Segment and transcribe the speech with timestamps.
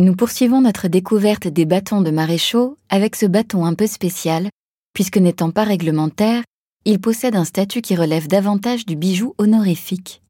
[0.00, 4.48] Nous poursuivons notre découverte des bâtons de maréchaux avec ce bâton un peu spécial,
[4.92, 6.44] puisque n'étant pas réglementaire,
[6.84, 10.22] il possède un statut qui relève davantage du bijou honorifique.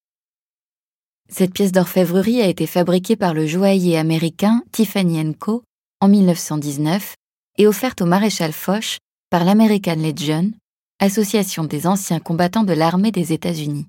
[1.29, 5.63] Cette pièce d'orfèvrerie a été fabriquée par le joaillier américain Tiffany Co.
[6.01, 7.15] en 1919
[7.59, 8.97] et offerte au maréchal Foch
[9.29, 10.51] par l'American Legion,
[10.99, 13.87] association des anciens combattants de l'armée des États-Unis.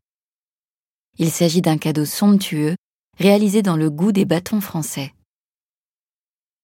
[1.19, 2.75] Il s'agit d'un cadeau somptueux
[3.17, 5.13] réalisé dans le goût des bâtons français.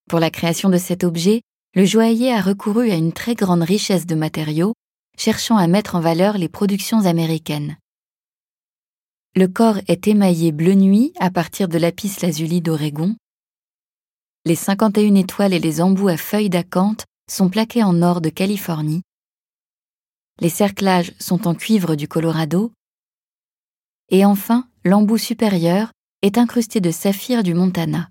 [0.08, 1.42] Pour la création de cet objet,
[1.74, 4.74] le joaillier a recouru à une très grande richesse de matériaux,
[5.18, 7.78] cherchant à mettre en valeur les productions américaines.
[9.36, 13.16] Le corps est émaillé bleu nuit à partir de lapis lazuli d'Oregon.
[14.46, 19.02] Les 51 étoiles et les embouts à feuilles d'acanthe sont plaqués en or de Californie.
[20.40, 22.72] Les cerclages sont en cuivre du Colorado.
[24.10, 28.10] Et enfin, l'embout supérieur est incrusté de saphir du Montana.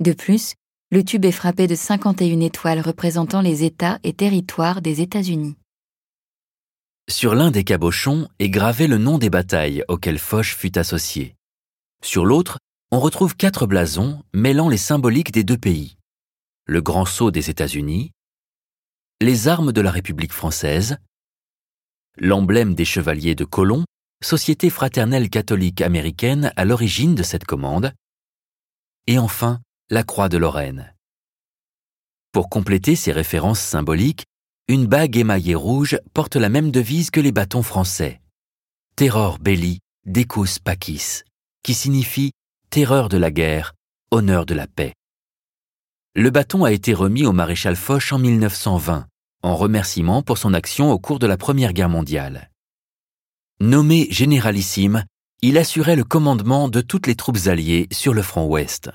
[0.00, 0.54] De plus,
[0.90, 5.56] le tube est frappé de 51 étoiles représentant les États et territoires des États-Unis.
[7.08, 11.36] Sur l'un des cabochons est gravé le nom des batailles auxquelles Foch fut associé.
[12.02, 12.58] Sur l'autre,
[12.90, 15.96] on retrouve quatre blasons mêlant les symboliques des deux pays.
[16.66, 18.12] Le grand sceau des États-Unis,
[19.20, 20.96] les armes de la République française,
[22.16, 23.84] l'emblème des chevaliers de Colomb,
[24.22, 27.92] société fraternelle catholique américaine à l'origine de cette commande,
[29.06, 29.60] et enfin
[29.94, 30.92] la croix de Lorraine.
[32.32, 34.24] Pour compléter ces références symboliques,
[34.66, 38.20] une bague émaillée rouge porte la même devise que les bâtons français.
[38.96, 41.22] Terror belli decus pacis,
[41.62, 42.32] qui signifie
[42.70, 43.74] terreur de la guerre,
[44.10, 44.94] honneur de la paix.
[46.16, 49.06] Le bâton a été remis au maréchal Foch en 1920,
[49.44, 52.50] en remerciement pour son action au cours de la Première Guerre mondiale.
[53.60, 55.04] Nommé généralissime,
[55.40, 58.90] il assurait le commandement de toutes les troupes alliées sur le front ouest.